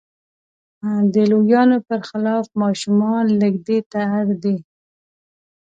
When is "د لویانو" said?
1.13-1.77